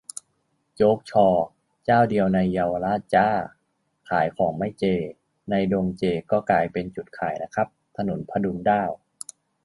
[0.75, 1.27] 'โจ๊ก 'ชอ'
[1.85, 3.27] เจ้าเดียวในเยาวราชจ้า'
[4.09, 4.83] ขายของไม่เจ
[5.49, 8.89] ในดงเจ ก็กลายเป็นจุดขายนะครับ ถนนผดุงด้าว